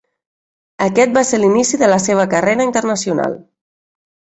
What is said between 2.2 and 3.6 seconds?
carrera internacional.